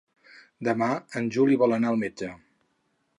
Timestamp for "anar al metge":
1.77-2.31